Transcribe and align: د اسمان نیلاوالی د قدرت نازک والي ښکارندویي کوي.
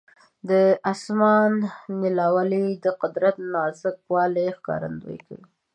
د 0.49 0.51
اسمان 0.91 1.51
نیلاوالی 2.01 2.67
د 2.83 2.85
قدرت 3.01 3.35
نازک 3.53 3.97
والي 4.13 4.47
ښکارندویي 4.57 5.19
کوي. 5.27 5.45